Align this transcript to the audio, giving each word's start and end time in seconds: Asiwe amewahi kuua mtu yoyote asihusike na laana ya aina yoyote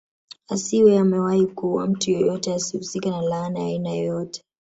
Asiwe 0.49 0.97
amewahi 0.99 1.45
kuua 1.45 1.87
mtu 1.87 2.11
yoyote 2.11 2.53
asihusike 2.53 3.09
na 3.09 3.21
laana 3.21 3.59
ya 3.59 3.65
aina 3.65 3.89
yoyote 3.91 4.43